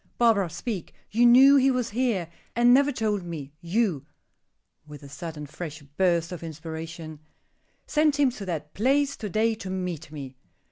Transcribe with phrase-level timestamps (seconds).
[0.17, 0.95] "Barbara, speak.
[1.11, 4.07] You knew he was here, and never told me; you,"
[4.87, 7.19] with a sudden, fresh burst of inspiration,
[7.85, 10.35] "sent him to that place to day to meet me."